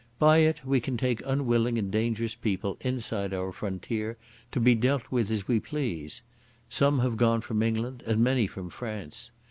[0.17, 4.17] By it we can take unwilling and dangerous people inside our frontier
[4.51, 6.23] to be dealt with as we please.
[6.69, 9.29] Some have gone from England and many from France.